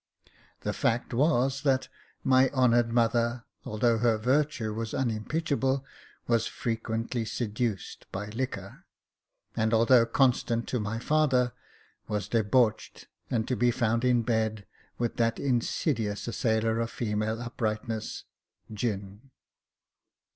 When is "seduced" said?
7.23-8.11